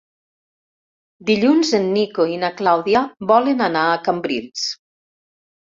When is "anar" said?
3.69-3.87